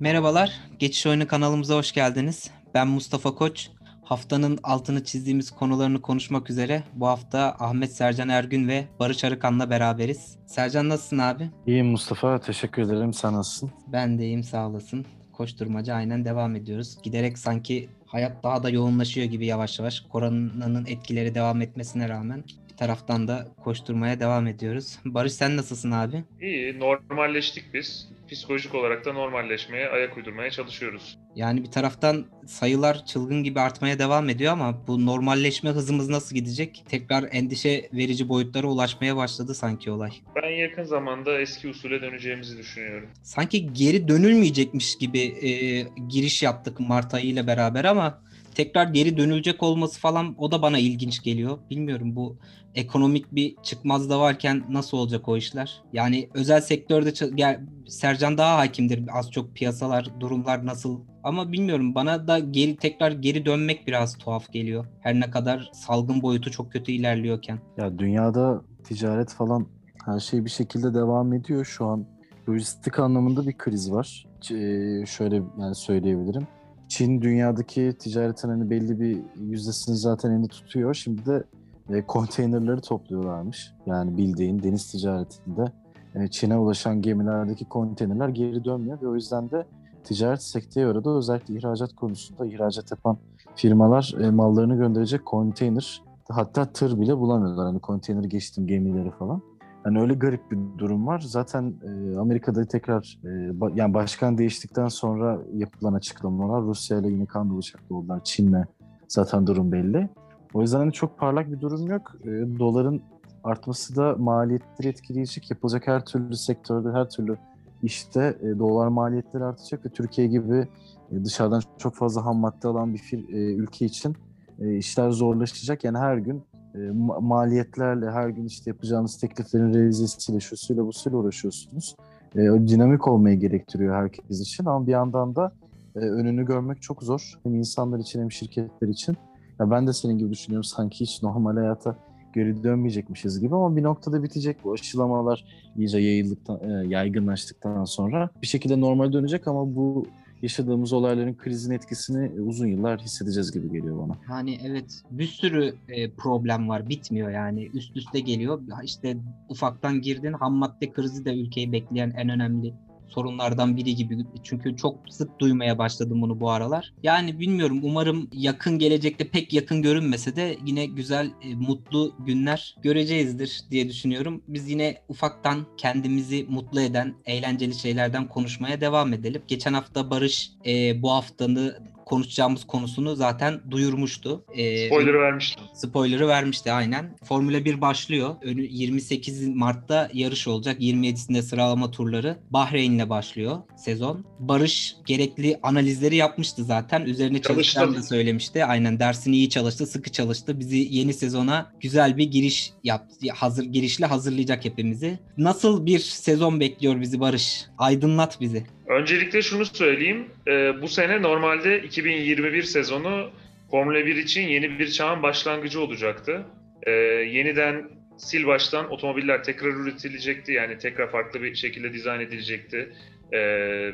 [0.00, 2.50] Merhabalar, Geçiş Oyunu kanalımıza hoş geldiniz.
[2.74, 3.68] Ben Mustafa Koç.
[4.04, 10.36] Haftanın altını çizdiğimiz konularını konuşmak üzere bu hafta Ahmet Sercan Ergün ve Barış Arıkan'la beraberiz.
[10.46, 11.50] Sercan nasılsın abi?
[11.66, 13.12] İyiyim Mustafa, teşekkür ederim.
[13.14, 13.70] Sen nasılsın?
[13.86, 15.06] Ben de iyiyim sağ olasın.
[15.32, 16.98] Koşturmaca aynen devam ediyoruz.
[17.02, 20.00] Giderek sanki hayat daha da yoğunlaşıyor gibi yavaş yavaş.
[20.00, 24.98] Koronanın etkileri devam etmesine rağmen bir taraftan da koşturmaya devam ediyoruz.
[25.04, 26.24] Barış sen nasılsın abi?
[26.40, 28.08] İyi, normalleştik biz.
[28.30, 31.18] Psikolojik olarak da normalleşmeye, ayak uydurmaya çalışıyoruz.
[31.34, 36.84] Yani bir taraftan sayılar çılgın gibi artmaya devam ediyor ama bu normalleşme hızımız nasıl gidecek?
[36.88, 40.10] Tekrar endişe verici boyutlara ulaşmaya başladı sanki olay.
[40.36, 43.08] Ben yakın zamanda eski usule döneceğimizi düşünüyorum.
[43.22, 48.22] Sanki geri dönülmeyecekmiş gibi e, giriş yaptık Mart ayı ile beraber ama
[48.54, 51.58] tekrar geri dönülecek olması falan o da bana ilginç geliyor.
[51.70, 52.36] Bilmiyorum bu
[52.74, 55.82] ekonomik bir çıkmaz da varken nasıl olacak o işler?
[55.92, 62.28] Yani özel sektörde gel- Sercan daha hakimdir az çok piyasalar, durumlar nasıl ama bilmiyorum bana
[62.28, 64.86] da geri tekrar geri dönmek biraz tuhaf geliyor.
[65.00, 67.58] Her ne kadar salgın boyutu çok kötü ilerliyorken.
[67.76, 69.66] Ya dünyada ticaret falan
[70.06, 71.64] her şey bir şekilde devam ediyor.
[71.64, 72.06] Şu an
[72.48, 74.26] lojistik anlamında bir kriz var.
[74.40, 76.46] Ç- e, şöyle yani söyleyebilirim.
[76.88, 80.94] Çin dünyadaki ticaretin hani belli bir yüzdesini zaten elinde tutuyor.
[80.94, 81.44] Şimdi de
[81.90, 83.72] e, konteynerleri topluyorlarmış.
[83.86, 85.72] Yani bildiğin deniz ticaretinde
[86.14, 89.66] e, Çin'e ulaşan gemilerdeki konteynerler geri dönmüyor ve o yüzden de
[90.04, 93.18] ticaret sekteye da özellikle ihracat konusunda ihracat yapan
[93.56, 97.66] firmalar e, mallarını gönderecek konteyner hatta tır bile bulamıyorlar.
[97.66, 99.42] Hani konteyner geçtim gemileri falan.
[99.86, 101.20] Yani öyle garip bir durum var.
[101.20, 107.26] Zaten e, Amerika'da tekrar e, ba- yani başkan değiştikten sonra yapılan açıklamalar Rusya ile yine
[107.26, 108.20] kan bıçaklı oldular.
[108.24, 108.64] Çin'le
[109.08, 110.08] zaten durum belli.
[110.54, 112.16] O yüzden hani çok parlak bir durum yok.
[112.24, 113.02] E, doların
[113.44, 115.50] artması da maliyetleri etkileyecek.
[115.50, 117.36] Yapılacak her türlü sektörde, her türlü
[117.82, 120.68] işte e, dolar maliyetleri artacak ve Türkiye gibi
[121.10, 124.16] e, dışarıdan çok fazla ham madde alan bir fir- e, ülke için
[124.58, 125.84] e, işler zorlaşacak.
[125.84, 126.42] Yani her gün
[126.78, 131.96] e, ma- maliyetlerle, her gün işte yapacağınız tekliflerin revizesiyle, şusuyla busuyla uğraşıyorsunuz.
[132.34, 135.52] E, dinamik olmayı gerektiriyor herkes için ama bir yandan da
[135.96, 137.38] e, önünü görmek çok zor.
[137.42, 139.16] Hem insanlar için hem şirketler için.
[139.60, 141.96] Ya ben de senin gibi düşünüyorum sanki hiç normal hayata
[142.34, 145.44] geri dönmeyecekmişiz gibi ama bir noktada bitecek bu aşılamalar
[145.76, 150.06] iyice yayıldıktan, e, yaygınlaştıktan sonra bir şekilde normal dönecek ama bu
[150.42, 154.18] yaşadığımız olayların krizin etkisini e, uzun yıllar hissedeceğiz gibi geliyor bana.
[154.30, 158.60] Yani evet bir sürü e, problem var bitmiyor yani üst üste geliyor.
[158.84, 159.16] İşte
[159.48, 162.74] ufaktan girdin ham madde krizi de ülkeyi bekleyen en önemli
[163.08, 164.18] sorunlardan biri gibi.
[164.42, 166.92] Çünkü çok sık duymaya başladım bunu bu aralar.
[167.02, 173.60] Yani bilmiyorum umarım yakın gelecekte pek yakın görünmese de yine güzel e, mutlu günler göreceğizdir
[173.70, 174.42] diye düşünüyorum.
[174.48, 179.42] Biz yine ufaktan kendimizi mutlu eden eğlenceli şeylerden konuşmaya devam edelim.
[179.48, 184.44] Geçen hafta Barış e, bu haftanı konuşacağımız konusunu zaten duyurmuştu.
[184.54, 185.64] E, Spoiler'ı vermiştim.
[185.74, 187.16] Spoiler'ı vermişti aynen.
[187.24, 188.34] Formula 1 başlıyor.
[188.42, 190.80] Önü 28 Mart'ta yarış olacak.
[190.80, 192.38] 27'sinde sıralama turları.
[192.50, 194.24] Bahreyn'le başlıyor sezon.
[194.38, 197.00] Barış gerekli analizleri yapmıştı zaten.
[197.02, 198.64] Üzerine çalışacağını da söylemişti.
[198.64, 200.60] Aynen dersini iyi çalıştı, sıkı çalıştı.
[200.60, 203.16] Bizi yeni sezona güzel bir giriş yaptı.
[203.34, 205.18] Hazır girişle hazırlayacak hepimizi.
[205.38, 207.64] Nasıl bir sezon bekliyor bizi Barış?
[207.78, 208.66] Aydınlat bizi.
[208.88, 210.26] Öncelikle şunu söyleyeyim.
[210.48, 213.30] Ee, bu sene normalde 2021 sezonu
[213.70, 216.46] Formula 1 için yeni bir çağın başlangıcı olacaktı.
[216.82, 217.90] Ee, yeniden
[218.26, 220.52] sil baştan otomobiller tekrar üretilecekti.
[220.52, 222.92] Yani tekrar farklı bir şekilde dizayn edilecekti.
[223.34, 223.90] Ee,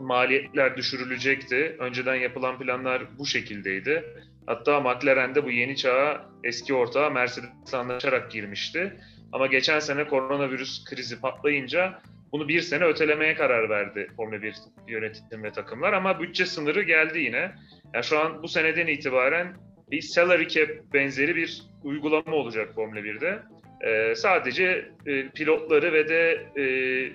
[0.00, 1.76] maliyetler düşürülecekti.
[1.78, 4.04] Önceden yapılan planlar bu şekildeydi.
[4.46, 8.92] Hatta McLaren de bu yeni çağa eski ortağı Mercedes'le anlaşarak girmişti.
[9.32, 12.00] Ama geçen sene koronavirüs krizi patlayınca
[12.32, 14.54] bunu bir sene ötelemeye karar verdi Formula 1
[14.88, 17.52] yönetim ve takımlar ama bütçe sınırı geldi yine.
[17.94, 19.56] Yani şu an bu seneden itibaren
[19.90, 23.42] bir salary cap benzeri bir uygulama olacak Formula 1'de.
[23.80, 26.46] Ee, sadece e, pilotları ve de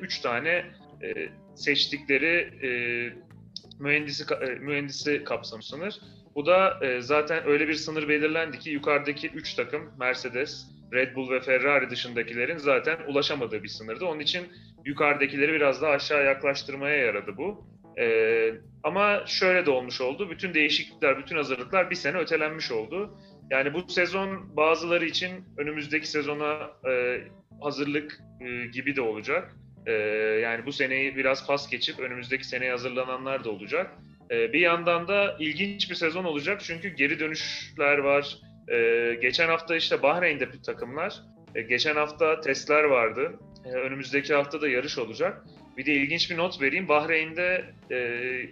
[0.02, 0.66] 3 tane
[1.04, 2.70] e, seçtikleri e,
[3.80, 6.00] mühendisi e, mühendisi kapsam sınır.
[6.36, 11.32] Bu da e, zaten öyle bir sınır belirlendi ki yukarıdaki 3 takım Mercedes, Red Bull
[11.32, 14.06] ve Ferrari dışındakilerin zaten ulaşamadığı bir sınırdı.
[14.06, 14.48] Onun için
[14.86, 17.74] yukarıdakileri biraz daha aşağı yaklaştırmaya yaradı bu.
[18.00, 18.54] Ee,
[18.84, 20.30] ama şöyle de olmuş oldu.
[20.30, 23.18] Bütün değişiklikler, bütün hazırlıklar bir sene ötelenmiş oldu.
[23.50, 27.22] Yani bu sezon bazıları için önümüzdeki sezona e,
[27.62, 29.56] hazırlık e, gibi de olacak.
[29.86, 29.92] E,
[30.42, 33.92] yani bu seneyi biraz pas geçip önümüzdeki seneye hazırlananlar da olacak.
[34.32, 38.38] E, bir yandan da ilginç bir sezon olacak çünkü geri dönüşler var.
[38.72, 41.16] E, geçen hafta işte Bahreyn'de takımlar.
[41.56, 43.40] E, geçen hafta testler vardı.
[43.66, 45.44] E, önümüzdeki hafta da yarış olacak.
[45.78, 46.88] Bir de ilginç bir not vereyim.
[46.88, 47.98] Bahreyn'de e,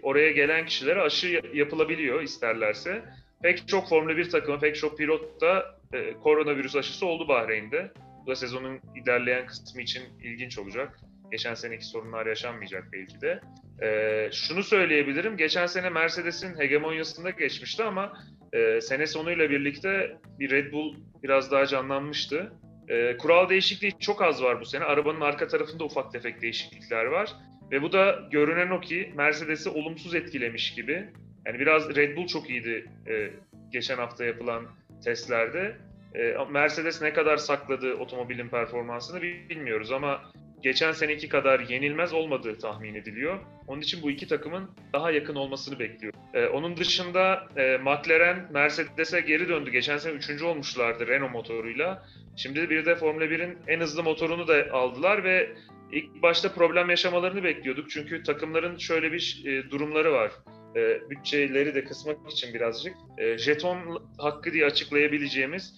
[0.04, 3.02] oraya gelen kişilere aşı yapılabiliyor isterlerse.
[3.44, 7.92] Pek çok Formula 1 takımı, pek çok pilot da e, koronavirüs aşısı oldu Bahreyn'de.
[8.26, 11.00] Bu da sezonun ilerleyen kısmı için ilginç olacak.
[11.32, 13.42] Geçen seneki sorunlar yaşanmayacak belki de.
[13.84, 15.38] E, şunu söyleyebilirim.
[15.38, 18.14] Geçen sene Mercedes'in hegemonyasında geçmişti ama
[18.54, 22.54] e, sene sonuyla birlikte bir Red Bull biraz daha canlanmıştı.
[22.92, 24.84] E, kural değişikliği çok az var bu sene.
[24.84, 27.34] Arabanın arka tarafında ufak tefek değişiklikler var.
[27.72, 31.10] Ve bu da görünen o ki Mercedes'i olumsuz etkilemiş gibi.
[31.46, 33.30] Yani biraz Red Bull çok iyiydi e,
[33.72, 34.66] geçen hafta yapılan
[35.04, 35.78] testlerde.
[36.16, 40.22] E, Mercedes ne kadar sakladı otomobilin performansını bilmiyoruz ama
[40.64, 43.40] geçen seneki kadar yenilmez olmadığı tahmin ediliyor.
[43.68, 46.14] Onun için bu iki takımın daha yakın olmasını bekliyor.
[46.34, 49.72] Ee, onun dışında e, McLaren Mercedes'e geri döndü.
[49.72, 52.06] Geçen sene üçüncü olmuşlardı Renault motoruyla.
[52.36, 55.56] Şimdi bir de Formula 1'in en hızlı motorunu da aldılar ve
[55.92, 57.90] ilk başta problem yaşamalarını bekliyorduk.
[57.90, 60.32] Çünkü takımların şöyle bir e, durumları var.
[60.76, 62.94] E, bütçeleri de kısmak için birazcık.
[63.18, 65.74] E, jeton hakkı diye açıklayabileceğimiz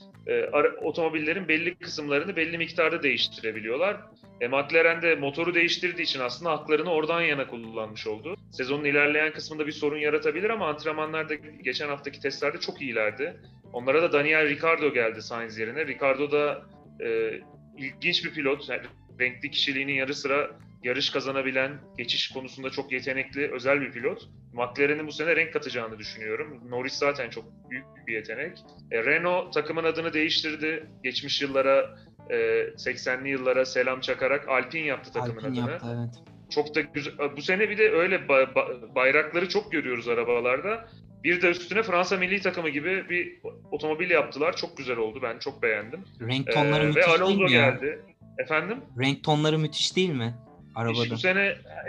[0.82, 4.02] otomobillerin belli kısımlarını belli miktarda değiştirebiliyorlar.
[4.42, 8.36] E, McLaren de motoru değiştirdiği için aslında haklarını oradan yana kullanmış oldu.
[8.52, 11.34] Sezonun ilerleyen kısmında bir sorun yaratabilir ama antrenmanlarda
[11.64, 13.38] geçen haftaki testlerde çok iyilerdi.
[13.74, 15.88] Onlara da Daniel Ricciardo geldi Sainz yerine.
[15.88, 16.62] Ricciardo da
[17.06, 17.40] e,
[17.78, 18.70] ilginç bir pilot.
[18.70, 18.82] Yani
[19.20, 20.52] renkli kişiliğinin yarı sıra
[20.84, 24.30] yarış kazanabilen, geçiş konusunda çok yetenekli, özel bir pilot.
[24.54, 26.62] McLaren'in bu sene renk katacağını düşünüyorum.
[26.70, 28.58] Norris zaten çok büyük bir yetenek.
[28.92, 30.88] E, Renault takımın adını değiştirdi.
[31.04, 31.96] Geçmiş yıllara,
[32.30, 32.36] e,
[32.78, 35.72] 80'li yıllara selam çakarak Alpine yaptı takımın Alpine adını.
[35.72, 36.24] yaptı evet.
[36.50, 37.14] Çok da güzel.
[37.38, 40.90] Bu sene bir de öyle ba- ba- bayrakları çok görüyoruz arabalarda.
[41.24, 43.38] Bir de üstüne Fransa milli takımı gibi bir
[43.72, 44.56] otomobil yaptılar.
[44.56, 45.20] Çok güzel oldu.
[45.24, 46.00] Ben çok beğendim.
[46.22, 47.70] Renk Ee, tonları ve müthiş değil Alonso mi ya?
[47.70, 48.02] geldi.
[48.38, 48.78] Efendim?
[49.00, 50.36] Renk tonları müthiş değil mi?
[50.76, 51.10] Arabada.
[51.10, 51.42] bu sene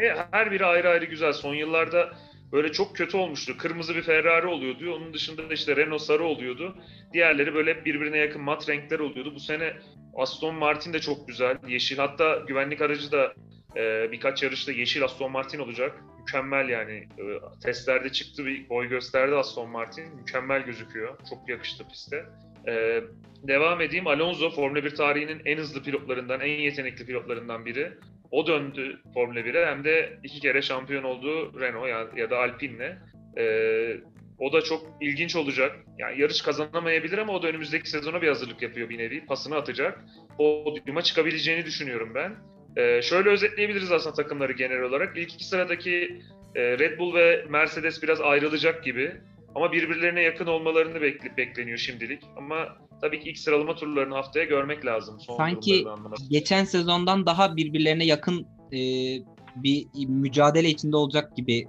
[0.03, 1.33] e, her biri ayrı ayrı güzel.
[1.33, 2.13] Son yıllarda
[2.53, 3.57] böyle çok kötü olmuştu.
[3.59, 4.95] Kırmızı bir Ferrari oluyordu.
[4.95, 6.77] Onun dışında da işte Renault sarı oluyordu.
[7.13, 9.33] Diğerleri böyle hep birbirine yakın mat renkler oluyordu.
[9.35, 9.73] Bu sene
[10.17, 11.59] Aston Martin de çok güzel.
[11.69, 11.97] Yeşil.
[11.99, 13.35] Hatta güvenlik aracı da
[13.77, 16.03] e, birkaç yarışta yeşil Aston Martin olacak.
[16.19, 16.93] Mükemmel yani.
[16.93, 17.25] E,
[17.63, 20.17] testlerde çıktı bir boy gösterdi Aston Martin.
[20.17, 21.19] Mükemmel gözüküyor.
[21.31, 22.27] Çok yakıştı piste.
[22.69, 23.03] E,
[23.43, 24.07] devam edeyim.
[24.07, 27.93] Alonso Formula 1 tarihinin en hızlı pilotlarından, en yetenekli pilotlarından biri.
[28.31, 32.99] O döndü Formula 1'e hem de iki kere şampiyon olduğu Renault ya, ya da Alpine'le.
[33.39, 34.01] Ee,
[34.39, 35.77] o da çok ilginç olacak.
[35.99, 39.27] Yani yarış kazanamayabilir ama o da önümüzdeki sezona bir hazırlık yapıyor bir nevi.
[39.27, 40.05] Pasını atacak.
[40.37, 42.37] Podyuma çıkabileceğini düşünüyorum ben.
[42.77, 45.17] Ee, şöyle özetleyebiliriz aslında takımları genel olarak.
[45.17, 46.21] İlk iki sıradaki
[46.55, 49.13] e, Red Bull ve Mercedes biraz ayrılacak gibi.
[49.55, 52.23] Ama birbirlerine yakın olmalarını bekle, bekleniyor şimdilik.
[52.37, 55.21] Ama tabii ki ilk sıralama turlarını haftaya görmek lazım.
[55.21, 55.85] Son Sanki
[56.31, 58.79] geçen sezondan daha birbirlerine yakın e,
[59.57, 61.69] bir mücadele içinde olacak gibi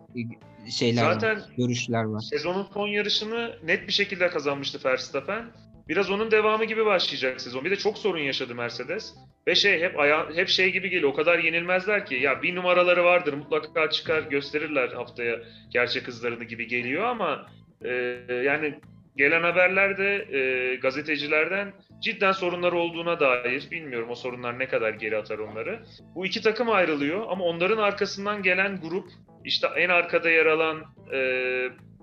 [0.65, 2.21] e, şeyler Zaten var, görüşler var.
[2.21, 5.45] Sezonun son yarışını net bir şekilde kazanmıştı Verstappen.
[5.89, 7.65] Biraz onun devamı gibi başlayacak sezon.
[7.65, 9.15] Bir de çok sorun yaşadı Mercedes.
[9.47, 11.11] Ve şey hep aya hep şey gibi geliyor.
[11.11, 13.33] O kadar yenilmezler ki ya bir numaraları vardır.
[13.33, 15.39] Mutlaka çıkar gösterirler haftaya
[15.69, 17.49] gerçek hızlarını gibi geliyor ama
[17.85, 17.91] e,
[18.29, 18.79] yani
[19.17, 25.39] gelen haberlerde e, gazetecilerden cidden sorunlar olduğuna dair bilmiyorum o sorunlar ne kadar geri atar
[25.39, 25.83] onları.
[26.15, 29.09] Bu iki takım ayrılıyor ama onların arkasından gelen grup
[29.43, 30.83] işte en arkada yer alan
[31.13, 31.19] e,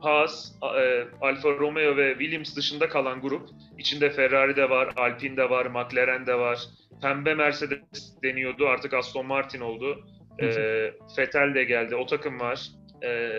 [0.03, 3.49] Haas, e, Alfa Romeo ve Williams dışında kalan grup.
[3.79, 6.59] İçinde Ferrari de var, Alpine de var, McLaren de var.
[7.03, 10.05] Pembe Mercedes deniyordu artık Aston Martin oldu.
[10.39, 10.47] E,
[11.19, 12.69] Vettel de geldi o takım var.
[13.05, 13.31] E,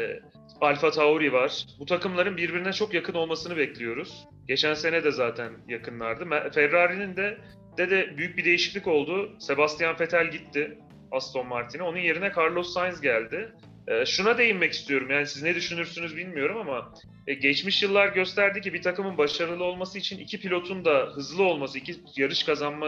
[0.62, 1.65] Alfa Tauri var.
[1.79, 4.27] Bu takımların birbirine çok yakın olmasını bekliyoruz.
[4.48, 6.51] Geçen sene de zaten yakınlardı.
[6.53, 7.38] Ferrari'nin de
[7.77, 9.36] de de büyük bir değişiklik oldu.
[9.39, 10.77] Sebastian Vettel gitti
[11.12, 11.84] Aston Martin'e.
[11.84, 13.51] Onun yerine Carlos Sainz geldi.
[13.88, 15.10] E, şuna değinmek istiyorum.
[15.10, 16.94] Yani siz ne düşünürsünüz bilmiyorum ama
[17.28, 21.78] e, geçmiş yıllar gösterdi ki bir takımın başarılı olması için iki pilotun da hızlı olması,
[21.78, 22.88] iki yarış kazanma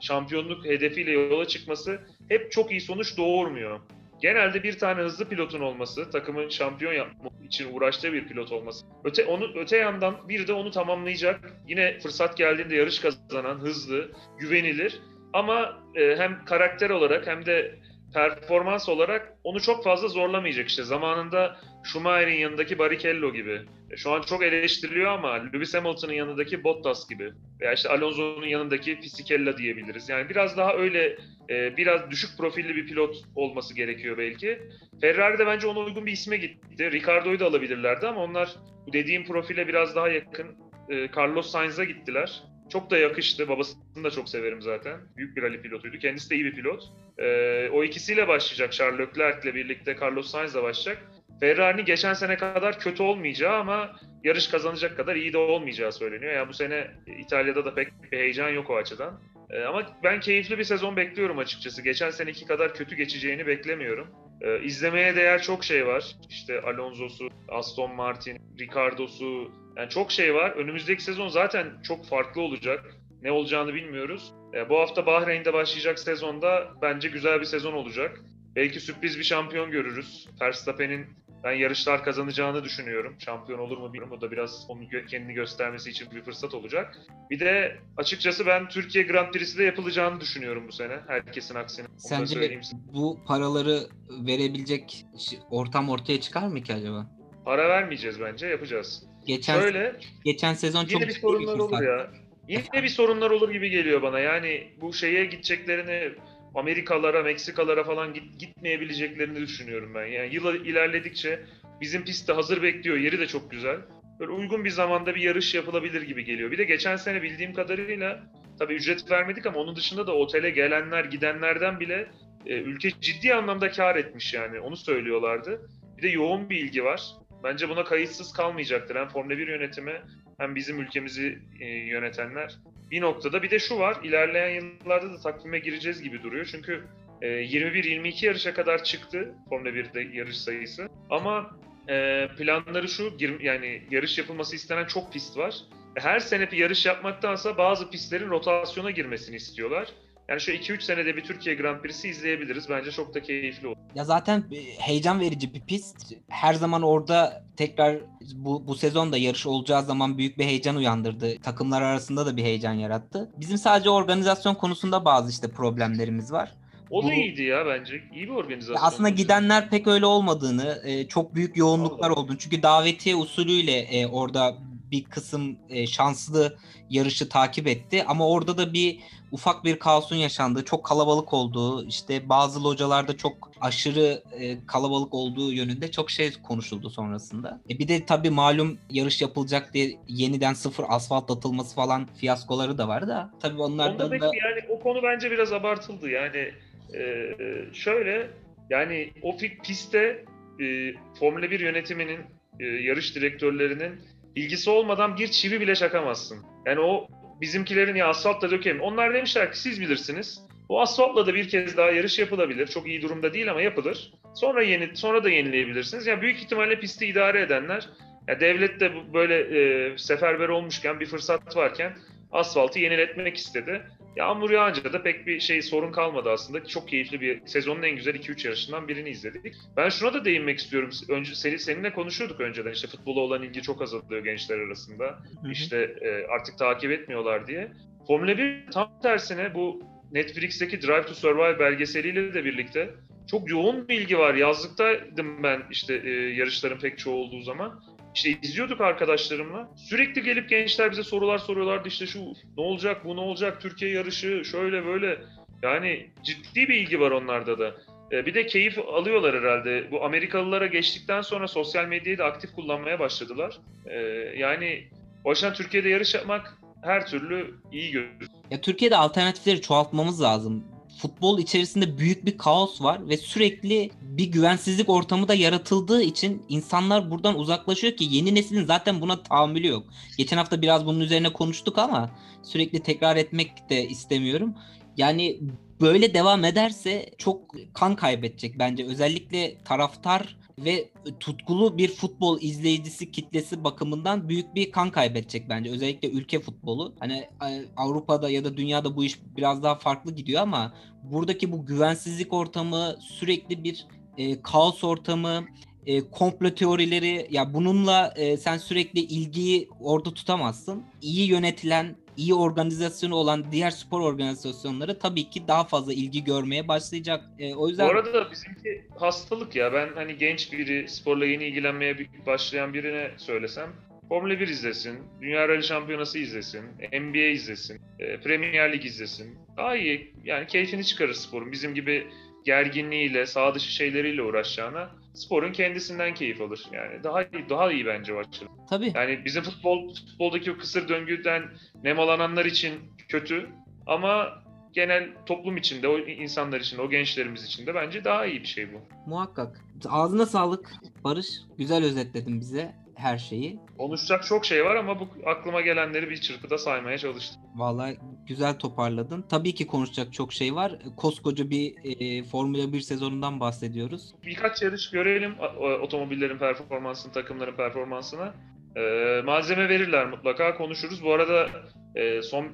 [0.00, 3.80] şampiyonluk hedefiyle yola çıkması hep çok iyi sonuç doğurmuyor.
[4.22, 8.86] Genelde bir tane hızlı pilotun olması, takımın şampiyon yapmak için uğraştığı bir pilot olması.
[9.04, 15.00] Öte onu öte yandan bir de onu tamamlayacak, yine fırsat geldiğinde yarış kazanan, hızlı, güvenilir
[15.32, 17.78] ama e, hem karakter olarak hem de
[18.16, 20.82] performans olarak onu çok fazla zorlamayacak işte.
[20.82, 23.60] Zamanında Schumacher'in yanındaki Barrichello gibi.
[23.90, 27.32] E, Şu an çok eleştiriliyor ama Lewis Hamilton'ın yanındaki Bottas gibi.
[27.60, 30.08] Veya işte Alonso'nun yanındaki Fisichella diyebiliriz.
[30.08, 31.16] Yani biraz daha öyle
[31.50, 34.58] e, biraz düşük profilli bir pilot olması gerekiyor belki.
[35.00, 36.92] Ferrari de bence ona uygun bir isme gitti.
[36.92, 38.56] Ricardo'yu da alabilirlerdi ama onlar
[38.92, 40.56] dediğim profile biraz daha yakın.
[40.90, 42.42] E, Carlos Sainz'a gittiler.
[42.72, 43.48] Çok da yakıştı.
[43.48, 45.00] Babasını da çok severim zaten.
[45.16, 45.98] Büyük bir rally pilotuydu.
[45.98, 46.82] Kendisi de iyi bir pilot.
[47.18, 48.72] Ee, o ikisiyle başlayacak.
[48.72, 51.04] Charles Leclerc'le birlikte Carlos Sainz'la başlayacak.
[51.40, 56.32] Ferrari'nin geçen sene kadar kötü olmayacağı ama yarış kazanacak kadar iyi de olmayacağı söyleniyor.
[56.32, 59.20] Yani bu sene İtalya'da da pek bir heyecan yok o açıdan.
[59.50, 61.82] Ee, ama ben keyifli bir sezon bekliyorum açıkçası.
[61.82, 64.08] Geçen seneki kadar kötü geçeceğini beklemiyorum.
[64.40, 66.16] Ee, izlemeye değer çok şey var.
[66.28, 69.50] İşte Alonso'su, Aston Martin, Ricardo'su.
[69.76, 70.50] Yani çok şey var.
[70.50, 72.96] Önümüzdeki sezon zaten çok farklı olacak.
[73.22, 74.32] Ne olacağını bilmiyoruz.
[74.54, 78.20] Ee, bu hafta Bahreyn'de başlayacak sezonda bence güzel bir sezon olacak.
[78.56, 80.28] Belki sürpriz bir şampiyon görürüz.
[80.40, 81.06] Verstappen'in
[81.44, 83.14] ben yarışlar kazanacağını düşünüyorum.
[83.18, 84.16] Şampiyon olur mu bilmiyorum.
[84.18, 86.96] O da biraz onun kendini göstermesi için bir fırsat olacak.
[87.30, 91.00] Bir de açıkçası ben Türkiye Grand Prix'si de yapılacağını düşünüyorum bu sene.
[91.06, 91.86] Herkesin aksine.
[91.86, 92.60] Onu Sence
[92.94, 93.80] bu paraları
[94.26, 95.06] verebilecek
[95.50, 97.06] ortam ortaya çıkar mı ki acaba?
[97.44, 98.46] Para vermeyeceğiz bence.
[98.46, 99.06] Yapacağız.
[99.26, 102.10] Geçen Şöyle geçen sezon çok yine bir ciddi sorunlar olur ya.
[102.48, 104.20] Yine bir sorunlar olur gibi geliyor bana.
[104.20, 106.12] Yani bu şeye gideceklerini
[106.54, 110.06] Amerikalara, Meksikalara falan git, gitmeyebileceklerini düşünüyorum ben.
[110.06, 111.40] Yani yıl ilerledikçe
[111.80, 112.96] bizim pist de hazır bekliyor.
[112.96, 113.80] Yeri de çok güzel.
[114.20, 116.50] Böyle uygun bir zamanda bir yarış yapılabilir gibi geliyor.
[116.50, 118.22] Bir de geçen sene bildiğim kadarıyla
[118.58, 122.06] tabii ücret vermedik ama onun dışında da otele gelenler, gidenlerden bile
[122.46, 124.60] e, ülke ciddi anlamda kar etmiş yani.
[124.60, 125.70] Onu söylüyorlardı.
[125.96, 127.02] Bir de yoğun bir ilgi var.
[127.44, 128.96] Bence buna kayıtsız kalmayacaktır.
[128.96, 130.02] Hem Formula 1 yönetimi
[130.38, 132.56] hem bizim ülkemizi e, yönetenler.
[132.90, 133.96] Bir noktada bir de şu var.
[134.04, 136.48] İlerleyen yıllarda da takvime gireceğiz gibi duruyor.
[136.50, 136.84] Çünkü
[137.22, 140.88] e, 21-22 yarışa kadar çıktı Formula 1'de yarış sayısı.
[141.10, 141.50] Ama
[141.88, 145.54] e, planları şu, yani yarış yapılması istenen çok pist var.
[145.94, 149.88] Her sene bir yarış yapmaktansa bazı pistlerin rotasyona girmesini istiyorlar.
[150.28, 152.70] Yani şu 2-3 senede bir Türkiye Grand Prix'si izleyebiliriz.
[152.70, 153.76] Bence çok da keyifli olur.
[153.96, 156.12] Ya zaten e, heyecan verici bir pist.
[156.28, 157.96] Her zaman orada tekrar
[158.34, 161.38] bu, bu sezon da yarış olacağı zaman büyük bir heyecan uyandırdı.
[161.42, 163.30] Takımlar arasında da bir heyecan yarattı.
[163.36, 166.52] Bizim sadece organizasyon konusunda bazı işte problemlerimiz var.
[166.90, 167.94] O da Bu- iyiydi ya bence.
[168.14, 168.86] İyi bir organizasyon.
[168.86, 169.20] aslında olmuş.
[169.22, 172.20] gidenler pek öyle olmadığını, e, çok büyük yoğunluklar Allah.
[172.20, 172.38] olduğunu.
[172.38, 174.54] Çünkü davetiye usulüyle e, orada
[174.90, 176.56] bir kısım e, şanslı
[176.90, 178.04] yarışı takip etti.
[178.04, 178.98] Ama orada da bir
[179.32, 185.52] ufak bir kaosun yaşandığı, çok kalabalık olduğu, işte bazı localarda çok aşırı e, kalabalık olduğu
[185.52, 187.60] yönünde çok şey konuşuldu sonrasında.
[187.70, 192.88] E, bir de tabii malum yarış yapılacak diye yeniden sıfır asfalt atılması falan fiyaskoları da
[192.88, 193.30] var da.
[193.40, 196.10] Tabii onlardan peki da yani o konu bence biraz abartıldı.
[196.10, 196.52] Yani
[196.94, 197.32] e,
[197.72, 198.30] şöyle
[198.70, 200.24] yani o pistte
[200.60, 202.20] e, Formula 1 yönetiminin
[202.60, 204.00] e, yarış direktörlerinin
[204.36, 206.38] bilgisi olmadan bir çivi bile çakamazsın.
[206.66, 207.08] Yani o
[207.40, 208.80] bizimkilerin ya asfaltla dökelim.
[208.80, 210.46] Onlar demişler ki siz bilirsiniz.
[210.68, 212.66] Bu asfaltla da bir kez daha yarış yapılabilir.
[212.66, 214.12] Çok iyi durumda değil ama yapılır.
[214.34, 216.06] Sonra yeni sonra da yenileyebilirsiniz.
[216.06, 217.88] Yani büyük ihtimalle pisti idare edenler
[218.28, 221.96] ya devlet de böyle e, seferber olmuşken bir fırsat varken
[222.36, 223.82] asfaltı yeniletmek istedi.
[224.16, 226.64] Yağmur yağınca da pek bir şey sorun kalmadı aslında.
[226.64, 229.54] Çok keyifli bir sezonun en güzel 2-3 yarışından birini izledik.
[229.76, 230.90] Ben şuna da değinmek istiyorum.
[231.08, 232.72] Önce seni, seninle konuşuyorduk önceden.
[232.72, 235.04] İşte futbola olan ilgi çok azalıyor gençler arasında.
[235.04, 235.52] Hı hı.
[235.52, 237.72] İşte e, artık takip etmiyorlar diye.
[238.06, 242.90] Formula 1 tam tersine bu Netflix'teki Drive to Survive belgeseliyle de birlikte
[243.30, 244.34] çok yoğun bir ilgi var.
[244.34, 247.82] Yazlıktaydım ben işte e, yarışların pek çoğu olduğu zaman.
[248.16, 249.68] İşte izliyorduk arkadaşlarımla.
[249.76, 251.88] Sürekli gelip gençler bize sorular soruyorlardı.
[251.88, 252.18] İşte şu
[252.56, 255.18] ne olacak, bu ne olacak, Türkiye yarışı şöyle böyle.
[255.62, 257.74] Yani ciddi bir ilgi var onlarda da.
[258.12, 259.90] E, bir de keyif alıyorlar herhalde.
[259.90, 263.58] Bu Amerikalılara geçtikten sonra sosyal medyayı da aktif kullanmaya başladılar.
[263.86, 263.98] E,
[264.36, 264.84] yani
[265.24, 268.30] o yüzden Türkiye'de yarış yapmak her türlü iyi görünüyor.
[268.50, 270.64] Ya Türkiye'de alternatifleri çoğaltmamız lazım.
[270.98, 277.10] Futbol içerisinde büyük bir kaos var ve sürekli bir güvensizlik ortamı da yaratıldığı için insanlar
[277.10, 279.86] buradan uzaklaşıyor ki yeni neslin zaten buna tahammülü yok.
[280.18, 282.10] Geçen hafta biraz bunun üzerine konuştuk ama
[282.42, 284.54] sürekli tekrar etmek de istemiyorum.
[284.96, 285.40] Yani
[285.80, 287.40] böyle devam ederse çok
[287.74, 288.84] kan kaybedecek bence.
[288.84, 295.70] Özellikle taraftar ve tutkulu bir futbol izleyicisi kitlesi bakımından büyük bir kan kaybedecek bence.
[295.70, 296.94] Özellikle ülke futbolu.
[297.00, 301.66] Hani e, Avrupa'da ya da dünyada bu iş biraz daha farklı gidiyor ama buradaki bu
[301.66, 303.86] güvensizlik ortamı sürekli bir
[304.18, 305.44] e, kaos ortamı
[305.86, 310.84] e, komplo teorileri ya bununla e, sen sürekli ilgiyi orada tutamazsın.
[311.02, 317.24] İyi yönetilen, iyi organizasyonu olan diğer spor organizasyonları tabii ki daha fazla ilgi görmeye başlayacak.
[317.38, 319.72] E, o yüzden Bu arada da bizimki hastalık ya.
[319.72, 321.96] Ben hani genç biri, sporla yeni ilgilenmeye
[322.26, 323.70] başlayan birine söylesem
[324.08, 329.38] Formula 1 izlesin, Dünya Rally Şampiyonası izlesin, NBA izlesin, e, Premier Lig izlesin.
[329.56, 331.52] Daha iyi yani keyfini çıkarır sporun.
[331.52, 332.06] Bizim gibi
[332.44, 336.66] gerginliğiyle, sağ dışı şeyleriyle uğraşacağına sporun kendisinden keyif alır.
[336.72, 338.66] Yani daha iyi, daha iyi bence o açıdan.
[338.70, 338.92] Tabii.
[338.94, 341.42] Yani bizim futbol futboldaki o kısır döngüden
[341.82, 343.50] nemalananlar için kötü
[343.86, 344.42] ama
[344.76, 348.72] genel toplum içinde, o insanlar için, o gençlerimiz için de bence daha iyi bir şey
[348.72, 348.80] bu.
[349.06, 349.60] Muhakkak.
[349.88, 350.72] Ağzına sağlık
[351.04, 351.26] Barış.
[351.58, 353.58] Güzel özetledin bize her şeyi.
[353.78, 357.42] Konuşacak çok şey var ama bu aklıma gelenleri bir çırpıda saymaya çalıştım.
[357.54, 359.24] Vallahi güzel toparladın.
[359.28, 360.78] Tabii ki konuşacak çok şey var.
[360.96, 364.14] Koskoca bir e, Formula 1 sezonundan bahsediyoruz.
[364.26, 365.34] Birkaç yarış görelim
[365.82, 368.32] otomobillerin performansını, takımların performansını.
[368.76, 371.04] Ee, malzeme verirler mutlaka konuşuruz.
[371.04, 371.48] Bu arada
[371.94, 372.46] e, son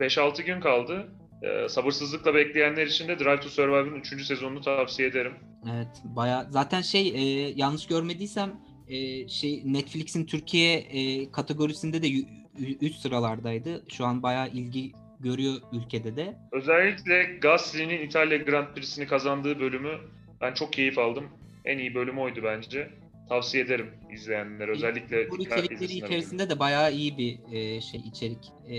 [0.00, 1.08] 5-6 gün kaldı.
[1.42, 4.26] Ee, sabırsızlıkla bekleyenler için de Drive to Survive'ın 3.
[4.26, 5.32] sezonunu tavsiye ederim.
[5.74, 8.52] Evet, baya zaten şey e, yanlış görmediysem
[8.88, 12.08] e, şey Netflix'in Türkiye e, kategorisinde de
[12.80, 13.84] üst sıralardaydı.
[13.88, 16.36] Şu an bayağı ilgi görüyor ülkede de.
[16.52, 19.98] Özellikle Gasly'nin İtalya Grand Prix'sini kazandığı bölümü
[20.40, 21.28] ben çok keyif aldım.
[21.64, 22.90] En iyi bölüm oydu bence.
[23.30, 25.30] Tavsiye ederim izleyenler özellikle.
[25.30, 28.52] Bu içerikleri içerisinde de bayağı iyi bir e, şey içerik.
[28.68, 28.74] E,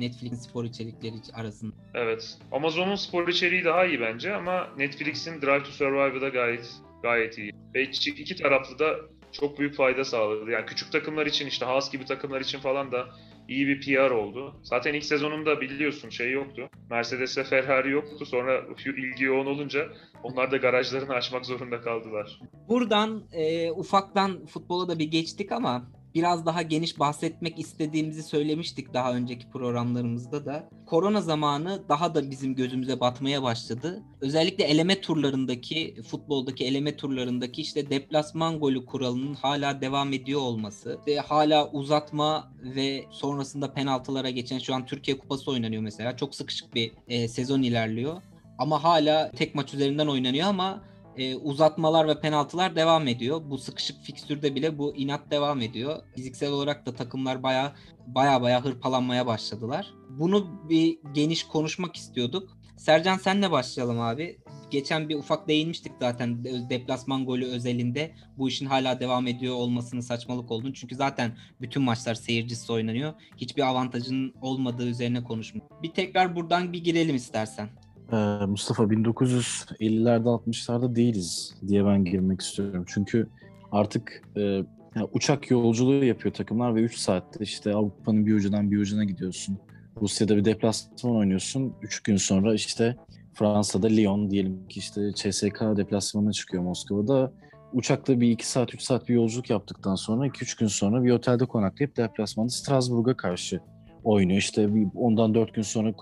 [0.00, 1.74] Netflix'in spor içerikleri arasında.
[1.94, 2.38] Evet.
[2.52, 7.52] Amazon'un spor içeriği daha iyi bence ama Netflix'in Drive to Survive'da gayet gayet iyi.
[7.74, 8.96] Ve iki taraflı da
[9.32, 10.50] çok büyük fayda sağladı.
[10.50, 13.06] Yani küçük takımlar için işte Haas gibi takımlar için falan da
[13.48, 14.54] iyi bir PR oldu.
[14.62, 16.68] Zaten ilk sezonunda biliyorsun şey yoktu.
[16.90, 18.26] Mercedes'le Ferrari yoktu.
[18.26, 19.88] Sonra ilgi yoğun olunca
[20.22, 22.40] onlar da garajlarını açmak zorunda kaldılar.
[22.68, 29.14] Buradan e, ufaktan futbola da bir geçtik ama biraz daha geniş bahsetmek istediğimizi söylemiştik daha
[29.14, 30.68] önceki programlarımızda da.
[30.86, 34.02] Korona zamanı daha da bizim gözümüze batmaya başladı.
[34.20, 41.16] Özellikle eleme turlarındaki, futboldaki eleme turlarındaki işte deplasman golü kuralının hala devam ediyor olması ve
[41.16, 46.16] hala uzatma ve sonrasında penaltılara geçen şu an Türkiye Kupası oynanıyor mesela.
[46.16, 48.22] Çok sıkışık bir e, sezon ilerliyor.
[48.58, 50.82] Ama hala tek maç üzerinden oynanıyor ama
[51.18, 53.42] e, uzatmalar ve penaltılar devam ediyor.
[53.44, 56.02] Bu sıkışık fikstürde bile bu inat devam ediyor.
[56.16, 57.74] Fiziksel olarak da takımlar baya
[58.06, 59.94] baya baya hırpalanmaya başladılar.
[60.10, 62.56] Bunu bir geniş konuşmak istiyorduk.
[62.76, 64.38] Sercan senle başlayalım abi.
[64.70, 70.50] Geçen bir ufak değinmiştik zaten deplasman golü özelinde bu işin hala devam ediyor olmasının saçmalık
[70.50, 70.74] olduğunu.
[70.74, 73.14] Çünkü zaten bütün maçlar seyircisiz oynanıyor.
[73.36, 75.82] Hiçbir avantajın olmadığı üzerine konuşmak.
[75.82, 77.68] Bir tekrar buradan bir girelim istersen.
[78.12, 82.84] Ee, Mustafa 1950'lerde 60'larda değiliz diye ben girmek istiyorum.
[82.86, 83.28] Çünkü
[83.72, 84.40] artık e,
[84.96, 89.58] yani uçak yolculuğu yapıyor takımlar ve 3 saatte işte Avrupa'nın bir ucundan bir ucuna gidiyorsun.
[90.00, 91.74] Rusya'da bir deplasman oynuyorsun.
[91.82, 92.96] 3 gün sonra işte
[93.34, 97.32] Fransa'da Lyon diyelim ki işte CSK deplasmanına çıkıyor Moskova'da.
[97.72, 101.46] Uçakla bir 2 saat 3 saat bir yolculuk yaptıktan sonra 2-3 gün sonra bir otelde
[101.46, 103.60] konaklayıp deplasmanda Strasbourg'a karşı
[104.06, 104.38] oynuyor.
[104.38, 105.92] İşte ondan 4 gün sonra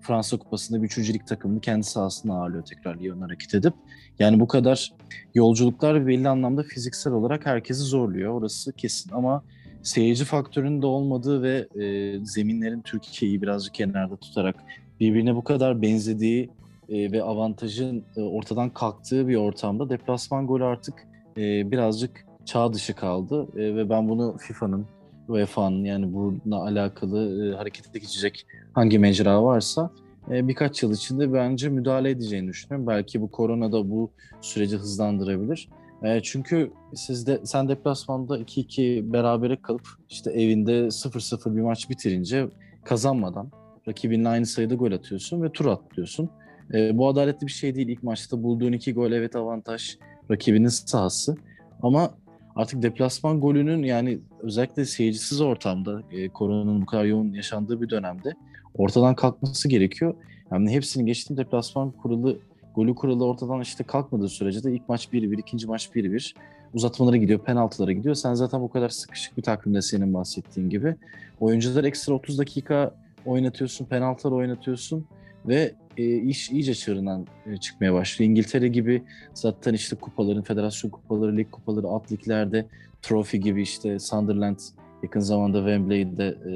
[0.00, 3.72] Fransa Kupası'nda bir üçüncülük takımını kendi sahasına ağırlıyor tekrar Lyon hareket edip.
[4.18, 4.92] Yani bu kadar
[5.34, 8.32] yolculuklar belli anlamda fiziksel olarak herkesi zorluyor.
[8.32, 9.42] Orası kesin ama
[9.82, 14.56] seyirci faktörünün de olmadığı ve e, zeminlerin Türkiye'yi birazcık kenarda tutarak
[15.00, 16.50] birbirine bu kadar benzediği
[16.88, 20.94] e, ve avantajın e, ortadan kalktığı bir ortamda deplasman golü artık
[21.36, 24.86] e, birazcık çağ dışı kaldı e, ve ben bunu FIFA'nın
[25.28, 29.90] UEFA'nın yani bununla alakalı e, harekete geçecek hangi mecra varsa
[30.30, 32.86] e, birkaç yıl içinde bence müdahale edeceğini düşünüyorum.
[32.86, 34.10] Belki bu korona da bu
[34.40, 35.68] süreci hızlandırabilir.
[36.02, 42.48] E, çünkü siz de sen deplasmanda 2-2 berabere kalıp işte evinde 0-0 bir maç bitirince
[42.84, 43.50] kazanmadan
[43.88, 46.30] rakibinle aynı sayıda gol atıyorsun ve tur atlıyorsun.
[46.74, 47.88] E, bu adaletli bir şey değil.
[47.88, 49.96] İlk maçta bulduğun iki gol evet avantaj
[50.30, 51.36] rakibinin sahası.
[51.82, 52.10] Ama
[52.56, 58.34] artık deplasman golünün yani özellikle seyircisiz ortamda e, koronanın bu kadar yoğun yaşandığı bir dönemde
[58.74, 60.14] ortadan kalkması gerekiyor.
[60.50, 62.38] Yani hepsini geçtim deplasman kuralı
[62.74, 66.34] golü kuralı ortadan işte kalkmadığı sürece de ilk maç 1-1, ikinci maç 1-1
[66.74, 68.14] uzatmalara gidiyor, penaltılara gidiyor.
[68.14, 70.94] Sen zaten bu kadar sıkışık bir takvimde senin bahsettiğin gibi.
[71.40, 72.94] Oyuncular ekstra 30 dakika
[73.26, 75.06] oynatıyorsun, penaltılar oynatıyorsun
[75.48, 78.30] ve e, iş iyice çığırından e, çıkmaya başlıyor.
[78.30, 79.02] İngiltere gibi
[79.34, 82.66] zaten işte kupaların, federasyon kupaları, lig kupaları, at liglerde
[83.02, 84.58] Trophy gibi işte Sunderland
[85.02, 86.52] yakın zamanda Wembley'de e,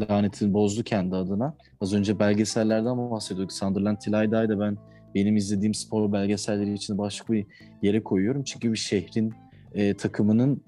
[0.00, 1.54] lanetini bozdu kendi adına.
[1.80, 3.52] Az önce belgesellerden bahsediyorduk.
[3.52, 4.78] Sunderland Tilayda'yı da ben
[5.14, 7.46] benim izlediğim spor belgeselleri için başka bir
[7.82, 8.44] yere koyuyorum.
[8.44, 9.34] Çünkü bir şehrin
[9.74, 10.62] e, takımının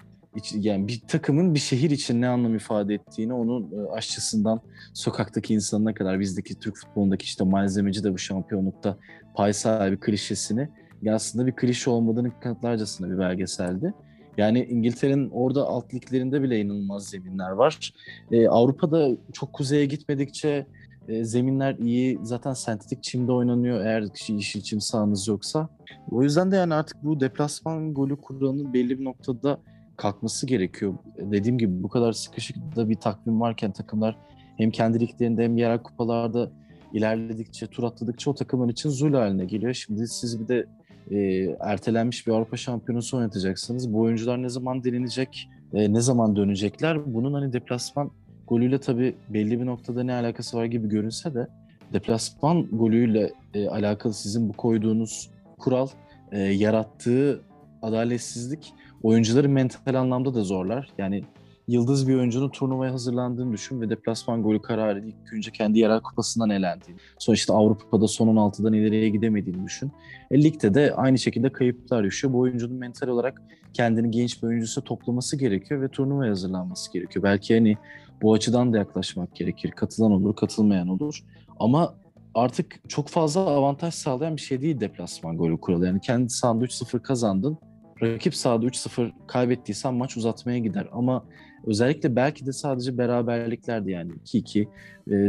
[0.53, 4.61] yani bir takımın bir şehir için ne anlam ifade ettiğini onun e, aşçısından
[4.93, 8.97] sokaktaki insanına kadar bizdeki Türk futbolundaki işte malzemeci de bu şampiyonlukta
[9.35, 10.69] pay sahibi klişesini
[11.11, 13.93] aslında bir klişe olmadığını kanıtlarcasına bir belgeseldi.
[14.37, 17.93] Yani İngiltere'nin orada alt liglerinde bile inanılmaz zeminler var.
[18.31, 20.65] Ee, Avrupa'da çok kuzeye gitmedikçe
[21.07, 22.19] e, zeminler iyi.
[22.23, 25.69] Zaten sentetik çimde oynanıyor eğer yeşil çim sahanız yoksa.
[26.11, 29.59] O yüzden de yani artık bu deplasman golü kuralının belli bir noktada
[29.97, 30.93] kalkması gerekiyor.
[31.17, 34.17] Dediğim gibi bu kadar sıkışık da bir takvim varken takımlar
[34.57, 36.51] hem kendi liglerinde hem yerel kupalarda
[36.93, 39.73] ilerledikçe, tur atladıkça o takımlar için zul haline geliyor.
[39.73, 40.65] Şimdi siz bir de
[41.11, 41.17] e,
[41.59, 43.93] ertelenmiş bir Avrupa Şampiyonası oynatacaksınız.
[43.93, 47.13] Bu oyuncular ne zaman denenecek, e, ne zaman dönecekler?
[47.13, 48.11] Bunun hani deplasman
[48.47, 51.47] golüyle tabii belli bir noktada ne alakası var gibi görünse de
[51.93, 55.29] deplasman golüyle e, alakalı sizin bu koyduğunuz
[55.59, 55.87] kural
[56.31, 57.41] e, yarattığı
[57.81, 60.89] adaletsizlik oyuncuları mental anlamda da zorlar.
[60.97, 61.23] Yani
[61.67, 66.49] yıldız bir oyuncunun turnuvaya hazırlandığını düşün ve deplasman golü kararı ilk önce kendi yerel kupasından
[66.49, 66.99] elendiğini.
[67.19, 69.91] Sonra işte Avrupa'da son 16'dan ileriye gidemediğini düşün.
[70.31, 72.33] E, ligde de aynı şekilde kayıplar yaşıyor.
[72.33, 73.41] Bu oyuncunun mental olarak
[73.73, 77.23] kendini genç bir oyuncusu toplaması gerekiyor ve turnuvaya hazırlanması gerekiyor.
[77.23, 77.77] Belki hani
[78.21, 79.71] bu açıdan da yaklaşmak gerekir.
[79.71, 81.23] Katılan olur, katılmayan olur.
[81.59, 81.93] Ama
[82.35, 85.85] artık çok fazla avantaj sağlayan bir şey değil deplasman golü kuralı.
[85.85, 87.57] Yani kendi sahanda 3-0 kazandın.
[88.01, 90.87] Rakip sahada 3-0 kaybettiysen maç uzatmaya gider.
[90.91, 91.25] Ama
[91.65, 94.67] özellikle belki de sadece beraberliklerdi yani 2-2 e,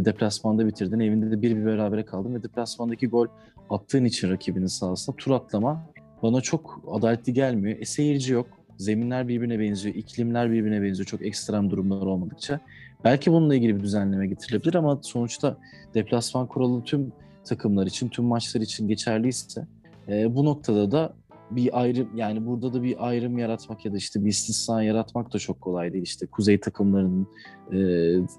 [0.04, 1.00] deplasmanda bitirdin.
[1.00, 3.26] Evinde de bir bir berabere kaldın ve deplasmandaki gol
[3.70, 5.86] attığın için rakibinin sahasında tur atlama
[6.22, 7.78] bana çok adaletli gelmiyor.
[7.80, 8.46] E seyirci yok.
[8.78, 12.60] Zeminler birbirine benziyor, iklimler birbirine benziyor çok ekstrem durumlar olmadıkça.
[13.04, 15.56] Belki bununla ilgili bir düzenleme getirilebilir ama sonuçta
[15.94, 17.12] deplasman kuralı tüm
[17.44, 19.66] takımlar için, tüm maçlar için geçerliyse
[20.08, 21.14] e, bu noktada da
[21.50, 25.38] bir ayrım yani burada da bir ayrım yaratmak ya da işte bir istisna yaratmak da
[25.38, 26.04] çok kolay değil.
[26.04, 27.26] İşte kuzey takımlarının
[27.72, 27.78] e,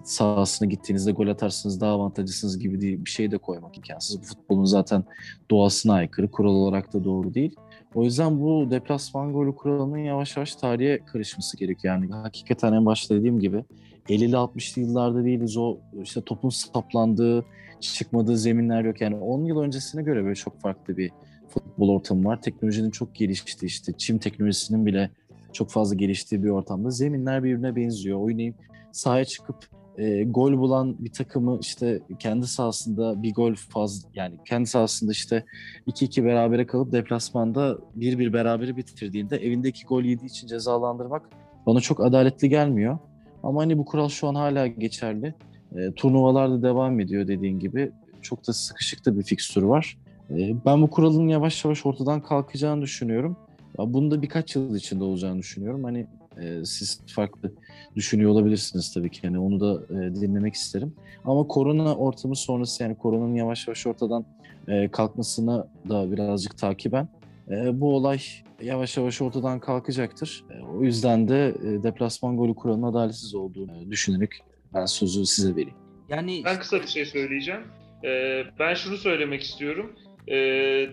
[0.04, 4.22] sahasına gittiğinizde gol atarsınız daha avantajlısınız gibi değil, bir şey de koymak imkansız.
[4.22, 5.04] Bu futbolun zaten
[5.52, 7.56] doğasına aykırı, kural olarak da doğru değil.
[7.96, 11.96] O yüzden bu deplasman golü kuralının yavaş yavaş tarihe karışması gerekiyor.
[11.96, 13.64] Yani hakikaten en başta dediğim gibi
[14.10, 15.58] 50'li 60'lı yıllarda değiliz.
[15.58, 17.46] O işte topun saplandığı,
[17.80, 19.02] çıkmadığı zeminler yok.
[19.02, 21.12] Yani 10 yıl öncesine göre böyle çok farklı bir
[21.50, 22.42] futbol ortamı var.
[22.42, 25.10] Teknolojinin çok gelişti işte çim teknolojisinin bile
[25.54, 28.22] çok fazla geliştiği bir ortamda zeminler birbirine benziyor.
[28.22, 28.56] Oynayıp
[28.92, 29.56] sahaya çıkıp
[29.98, 35.46] e, gol bulan bir takımı işte kendi sahasında bir gol fazla yani kendi sahasında işte
[35.88, 41.30] 2-2 berabere kalıp deplasmanda 1-1 berabere bitirdiğinde evindeki gol yediği için cezalandırmak
[41.66, 42.98] bana çok adaletli gelmiyor.
[43.44, 45.34] Ama hani bu kural şu an hala geçerli.
[45.76, 47.92] E, turnuvalar da devam ediyor dediğin gibi.
[48.22, 49.98] Çok da sıkışık da bir fikstür var.
[50.30, 53.38] E, ben bu kuralın yavaş yavaş ortadan kalkacağını düşünüyorum.
[53.78, 55.84] Bunu da birkaç yıl içinde olacağını düşünüyorum.
[55.84, 56.08] Hani
[56.42, 57.52] e, siz farklı
[57.96, 59.20] düşünüyor olabilirsiniz tabii ki.
[59.24, 60.94] Yani onu da e, dinlemek isterim.
[61.26, 64.26] Ama korona ortamı sonrası yani koronanın yavaş yavaş ortadan
[64.68, 67.08] e, kalkmasına da birazcık takiben
[67.50, 68.20] e, bu olay
[68.62, 70.46] yavaş yavaş ortadan kalkacaktır.
[70.50, 74.32] E, o yüzden de e, deplasman golü kuralının adaletsiz olduğunu düşünerek
[74.74, 75.78] ben sözü size vereyim.
[76.10, 77.62] Yani ben kısa bir şey söyleyeceğim.
[78.04, 79.96] Ee, ben şunu söylemek istiyorum.
[80.28, 80.36] Ee,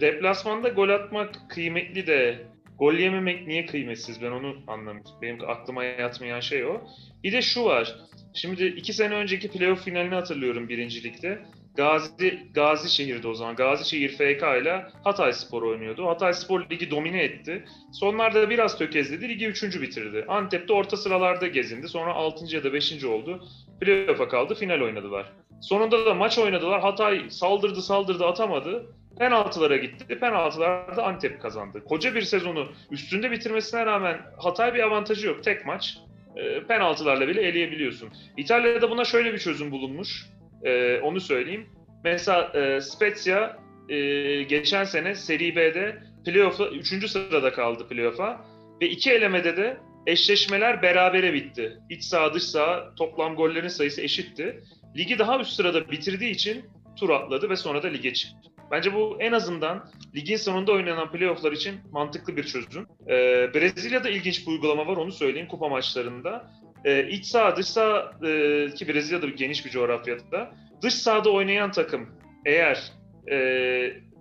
[0.01, 2.47] deplasmanda gol atmak kıymetli de
[2.79, 5.13] gol yememek niye kıymetsiz ben onu anlamıyorum.
[5.23, 6.81] Benim aklıma yatmayan şey o.
[7.25, 7.97] Bir de şu var.
[8.35, 11.39] Şimdi iki sene önceki playoff finalini hatırlıyorum birincilikte.
[11.77, 13.57] Gazi Gazi şehirde o zaman.
[13.57, 16.07] Gazi şehir FK ile Hatay Spor oynuyordu.
[16.07, 17.65] Hatay Spor ligi domine etti.
[17.93, 19.29] Sonlarda biraz tökezledi.
[19.29, 19.83] Ligi 3.
[19.83, 20.25] bitirdi.
[20.29, 21.89] Antep'te orta sıralarda gezindi.
[21.89, 22.57] Sonra 6.
[22.57, 23.05] ya da 5.
[23.05, 23.45] oldu.
[23.81, 24.55] Playoff'a kaldı.
[24.55, 25.33] Final oynadılar.
[25.61, 26.81] Sonunda da maç oynadılar.
[26.81, 28.87] Hatay saldırdı saldırdı atamadı.
[29.19, 30.19] Penaltılara gitti.
[30.19, 31.85] Penaltılarda Antep kazandı.
[31.85, 35.45] Koca bir sezonu üstünde bitirmesine rağmen Hatay bir avantajı yok.
[35.45, 35.99] Tek maç.
[36.37, 38.09] E, penaltılarla bile eleyebiliyorsun.
[38.37, 40.27] İtalya'da buna şöyle bir çözüm bulunmuş.
[40.63, 41.67] E, onu söyleyeyim.
[42.05, 43.57] Mesela e, Spezia
[43.89, 43.97] e,
[44.43, 47.11] geçen sene Serie B'de playoff'a 3.
[47.11, 48.45] sırada kaldı playoff'a
[48.81, 51.79] ve iki elemede de eşleşmeler berabere bitti.
[51.91, 54.63] İç saha dış saha toplam gollerin sayısı eşitti.
[54.97, 56.65] Ligi daha üst sırada bitirdiği için
[56.97, 58.52] tur atladı ve sonra da lige çıktı.
[58.73, 62.87] Bence bu en azından ligin sonunda oynanan playofflar için mantıklı bir çözüm.
[63.09, 66.51] Ee, Brezilya'da ilginç bir uygulama var onu söyleyeyim kupa maçlarında.
[66.85, 72.09] Ee, iç saha dış saha e, ki Brezilya'da geniş bir coğrafyada dış sahada oynayan takım
[72.47, 72.93] eğer
[73.31, 73.37] e,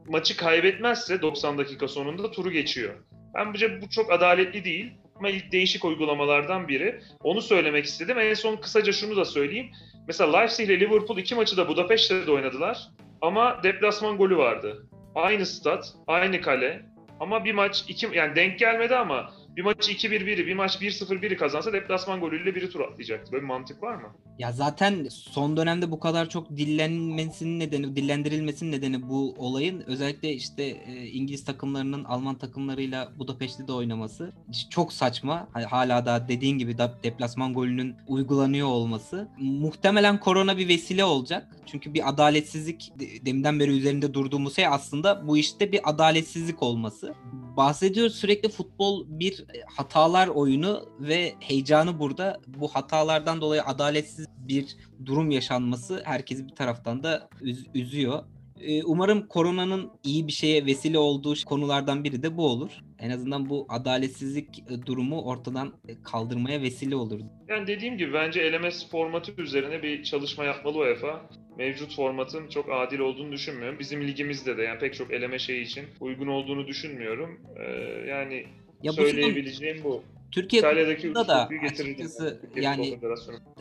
[0.08, 2.94] maçı kaybetmezse 90 dakika sonunda turu geçiyor.
[3.36, 7.02] Bence bu çok adaletli değil ama ilk değişik uygulamalardan biri.
[7.24, 8.20] Onu söylemek istedim.
[8.20, 9.72] En son kısaca şunu da söyleyeyim.
[10.08, 12.88] Mesela Leipzig ile Liverpool iki maçı da Budapeşte'de oynadılar.
[13.22, 14.88] Ama deplasman golü vardı.
[15.16, 16.86] Aynı stat, aynı kale.
[17.20, 21.74] Ama bir maç iki yani denk gelmedi ama bir maçı 2-1-1'i, bir maç 1-0-1'i kazansa
[21.74, 23.32] deplasman golüyle biri tur atlayacaktı.
[23.32, 24.08] Böyle bir mantık var mı?
[24.40, 30.64] Ya zaten son dönemde bu kadar çok dillenmesinin nedeni, dillendirilmesinin nedeni bu olayın özellikle işte
[30.64, 34.34] e, İngiliz takımlarının Alman takımlarıyla Budapeşte de oynaması
[34.70, 35.48] çok saçma.
[35.54, 39.28] Ha- Hala da dediğin gibi deplasman golünün uygulanıyor olması.
[39.40, 41.48] Muhtemelen korona bir vesile olacak.
[41.72, 47.14] Çünkü bir adaletsizlik de- deminden beri üzerinde durduğumuz şey aslında bu işte bir adaletsizlik olması.
[47.58, 54.78] Bahsediyoruz sürekli futbol bir e, hatalar oyunu ve heyecanı burada bu hatalardan dolayı adaletsiz bir
[55.06, 58.24] durum yaşanması herkesi bir taraftan da üz- üzüyor.
[58.64, 62.72] Ee, Umarım koronanın iyi bir şeye vesile olduğu konulardan biri de bu olur.
[63.00, 67.20] En azından bu adaletsizlik e, durumu ortadan e, kaldırmaya vesile olur.
[67.48, 71.30] Yani dediğim gibi bence eleme formatı üzerine bir çalışma yapmalı UEFA.
[71.58, 73.80] Mevcut formatın çok adil olduğunu düşünmüyorum.
[73.80, 77.40] Bizim ligimizde de yani pek çok eleme şeyi için uygun olduğunu düşünmüyorum.
[77.56, 77.64] Ee,
[78.10, 78.46] yani
[78.84, 80.04] Ya bu söyleyebileceğim bu.
[80.32, 83.00] Türkiye Kupası'nda da açıkçası yani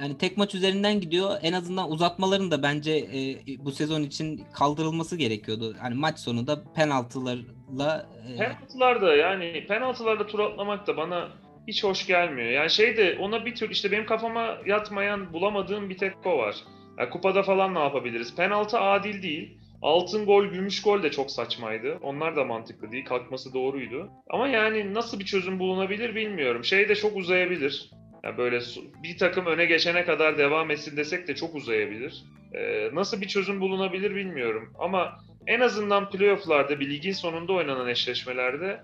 [0.01, 1.37] yani tek maç üzerinden gidiyor.
[1.43, 3.19] En azından uzatmaların da bence e,
[3.65, 5.77] bu sezon için kaldırılması gerekiyordu.
[5.81, 11.29] Hani maç sonunda penaltılarla e, Penaltılar da yani penaltılarda tur atlamak da bana
[11.69, 12.49] hiç hoş gelmiyor.
[12.49, 16.57] Yani şey de ona bir tür işte benim kafama yatmayan bulamadığım bir tek o var.
[16.99, 18.37] Yani kupada falan ne yapabiliriz?
[18.37, 19.60] Penaltı adil değil.
[19.83, 21.99] Altın gol, gümüş gol de çok saçmaydı.
[22.03, 23.05] Onlar da mantıklı değil.
[23.05, 24.11] Kalkması doğruydu.
[24.31, 26.65] Ama yani nasıl bir çözüm bulunabilir bilmiyorum.
[26.65, 27.91] Şey de çok uzayabilir.
[28.25, 28.61] Yani böyle
[29.03, 32.25] bir takım öne geçene kadar devam etsin desek de çok uzayabilir.
[32.55, 34.73] Ee, nasıl bir çözüm bulunabilir bilmiyorum.
[34.79, 38.81] Ama en azından playofflarda bir ligin sonunda oynanan eşleşmelerde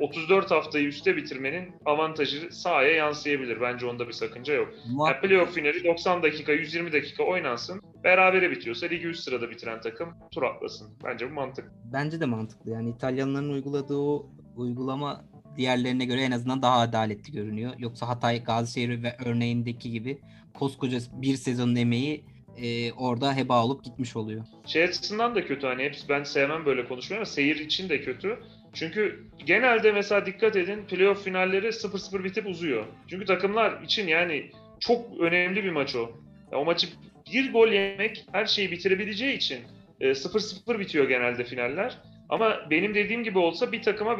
[0.00, 3.60] 34 haftayı üste bitirmenin avantajı sahaya yansıyabilir.
[3.60, 4.68] Bence onda bir sakınca yok.
[5.06, 7.82] Yani playoff finali 90 dakika, 120 dakika oynansın.
[8.04, 10.88] Berabere bitiyorsa ligi üst sırada bitiren takım tur atlasın.
[11.04, 11.72] Bence bu mantık.
[11.92, 12.70] Bence de mantıklı.
[12.70, 15.24] Yani İtalyanların uyguladığı o uygulama
[15.56, 17.72] diğerlerine göre en azından daha adaletli görünüyor.
[17.78, 20.18] Yoksa Hatay, Gazişehir ve örneğindeki gibi
[20.54, 22.24] koskoca bir sezonun emeği
[22.56, 24.44] e, orada heba olup gitmiş oluyor.
[24.66, 28.38] Şey açısından da kötü hani hepsi ben sevmem böyle konuşmayı ama seyir için de kötü.
[28.76, 32.86] Çünkü genelde mesela dikkat edin playoff finalleri 0-0 bitip uzuyor.
[33.08, 36.10] Çünkü takımlar için yani çok önemli bir maç o.
[36.52, 36.88] Ya o maçı
[37.32, 39.58] bir gol yemek her şeyi bitirebileceği için
[40.00, 41.98] e, 0-0 bitiyor genelde finaller.
[42.28, 44.16] Ama benim dediğim gibi olsa bir takıma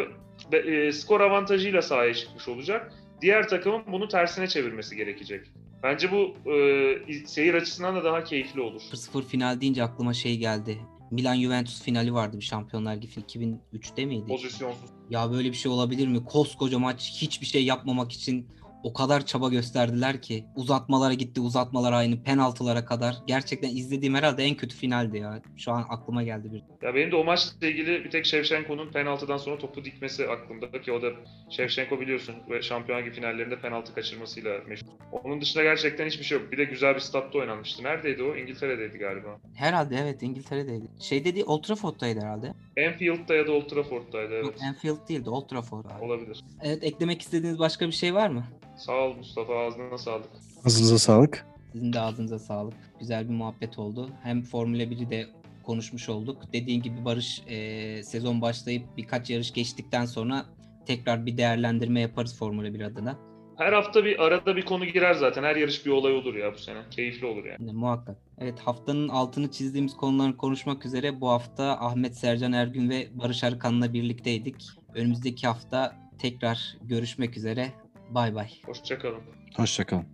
[0.52, 2.92] e, skor avantajıyla sahaya çıkmış olacak.
[3.22, 5.46] Diğer takımın bunu tersine çevirmesi gerekecek.
[5.82, 8.80] Bence bu e, seyir açısından da daha keyifli olur.
[8.80, 10.78] 0-0 final deyince aklıma şey geldi.
[11.10, 14.26] Milan Juventus finali vardı bir Şampiyonlar Ligi 2003'te miydi?
[14.28, 14.90] Pozisyonsuz.
[15.10, 16.24] Ya böyle bir şey olabilir mi?
[16.24, 18.48] Koskoca maç hiçbir şey yapmamak için
[18.86, 20.44] o kadar çaba gösterdiler ki.
[20.56, 23.16] Uzatmalara gitti, uzatmalara aynı, penaltılara kadar.
[23.26, 25.42] Gerçekten izlediğim herhalde en kötü finaldi ya.
[25.56, 26.86] Şu an aklıma geldi bir.
[26.86, 30.92] Ya benim de o maçla ilgili bir tek Shevchenko'nun penaltıdan sonra topu dikmesi aklımda ki
[30.92, 31.06] o da
[31.50, 34.86] Shevchenko biliyorsun ve Şampiyon Ligi finallerinde penaltı kaçırmasıyla meşhur.
[35.12, 36.52] Onun dışında gerçekten hiçbir şey yok.
[36.52, 37.82] Bir de güzel bir statta oynanmıştı.
[37.82, 38.36] Neredeydi o?
[38.36, 39.38] İngiltere'deydi galiba.
[39.54, 40.86] Herhalde evet İngiltere'deydi.
[41.00, 42.52] Şey dedi Old Trafford'daydı herhalde.
[42.86, 44.62] Anfield'da ya da Old Trafford'daydı Yok evet.
[44.62, 46.04] Anfield değildi Old Trafford abi.
[46.04, 46.44] Olabilir.
[46.62, 48.44] Evet eklemek istediğiniz başka bir şey var mı?
[48.76, 50.28] Sağ ol Mustafa ağzına sağlık.
[50.64, 51.46] Ağzınıza sağlık.
[51.72, 52.74] Sizin de ağzınıza sağlık.
[53.00, 54.10] Güzel bir muhabbet oldu.
[54.22, 55.26] Hem Formula 1'i de
[55.62, 56.42] konuşmuş olduk.
[56.52, 60.46] Dediğin gibi Barış e, sezon başlayıp birkaç yarış geçtikten sonra
[60.86, 63.18] tekrar bir değerlendirme yaparız Formula 1 adına.
[63.58, 65.42] Her hafta bir arada bir konu girer zaten.
[65.42, 66.78] Her yarış bir olay olur ya bu sene.
[66.90, 67.72] Keyifli olur yani.
[67.72, 68.16] Muhakkak.
[68.38, 73.92] Evet haftanın altını çizdiğimiz konuları konuşmak üzere bu hafta Ahmet Sercan Ergün ve Barış Arkan'la
[73.92, 74.56] birlikteydik.
[74.94, 77.72] Önümüzdeki hafta tekrar görüşmek üzere.
[78.10, 78.48] Bay bay.
[78.66, 79.22] Hoşçakalın.
[79.56, 80.06] Hoşçakalın.